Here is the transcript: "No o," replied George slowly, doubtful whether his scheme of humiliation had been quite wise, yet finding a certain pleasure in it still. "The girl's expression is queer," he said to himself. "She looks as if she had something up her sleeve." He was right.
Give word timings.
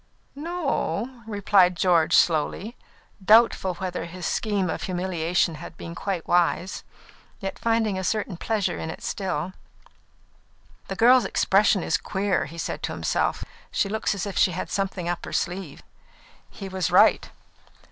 "No 0.33 0.67
o," 0.67 1.23
replied 1.27 1.75
George 1.77 2.15
slowly, 2.15 2.75
doubtful 3.23 3.75
whether 3.75 4.05
his 4.05 4.25
scheme 4.25 4.67
of 4.67 4.81
humiliation 4.81 5.53
had 5.61 5.77
been 5.77 5.93
quite 5.93 6.27
wise, 6.27 6.83
yet 7.39 7.59
finding 7.59 7.99
a 7.99 8.03
certain 8.03 8.35
pleasure 8.35 8.79
in 8.79 8.89
it 8.89 9.03
still. 9.03 9.53
"The 10.87 10.95
girl's 10.95 11.25
expression 11.25 11.83
is 11.83 11.97
queer," 11.97 12.45
he 12.45 12.57
said 12.57 12.81
to 12.81 12.93
himself. 12.93 13.45
"She 13.69 13.89
looks 13.89 14.15
as 14.15 14.25
if 14.25 14.39
she 14.39 14.53
had 14.53 14.71
something 14.71 15.07
up 15.07 15.23
her 15.23 15.31
sleeve." 15.33 15.83
He 16.49 16.67
was 16.67 16.89
right. 16.89 17.29